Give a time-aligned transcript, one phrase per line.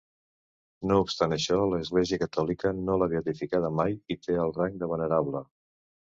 [0.91, 5.43] No obstant això, l'Església catòlica no l'ha beatificada mai i té el rang de venerable.